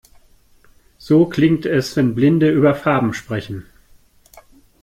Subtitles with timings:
[0.97, 3.67] So klingt es, wenn Blinde über Farben sprechen.